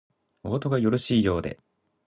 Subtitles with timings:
[0.43, 1.59] おあとがよろしいようで